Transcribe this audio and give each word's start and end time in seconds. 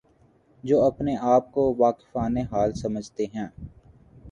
جو 0.63 0.81
اپنے 0.83 1.15
آپ 1.21 1.51
کو 1.51 1.75
واقفان 1.77 2.37
حال 2.51 2.73
سمجھتے 2.73 3.25
ہیں۔ 3.35 3.47